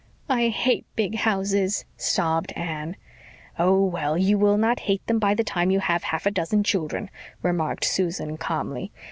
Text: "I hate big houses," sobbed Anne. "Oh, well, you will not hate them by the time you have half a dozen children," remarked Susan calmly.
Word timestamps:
"I 0.29 0.47
hate 0.47 0.87
big 0.95 1.13
houses," 1.13 1.85
sobbed 1.95 2.53
Anne. 2.55 2.95
"Oh, 3.59 3.85
well, 3.85 4.17
you 4.17 4.35
will 4.39 4.57
not 4.57 4.79
hate 4.89 5.05
them 5.05 5.19
by 5.19 5.35
the 5.35 5.43
time 5.43 5.69
you 5.69 5.79
have 5.79 6.01
half 6.05 6.25
a 6.25 6.31
dozen 6.31 6.63
children," 6.63 7.11
remarked 7.43 7.85
Susan 7.85 8.35
calmly. 8.35 8.91